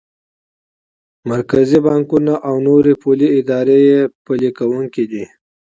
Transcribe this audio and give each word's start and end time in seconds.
مرکزي 1.31 1.79
بانکونه 1.87 2.33
او 2.47 2.55
نورې 2.67 2.93
پولي 3.01 3.27
ادارې 3.39 3.77
یې 3.89 3.99
پلي 4.25 4.49
کوونکی 4.57 5.05
دي. 5.11 5.23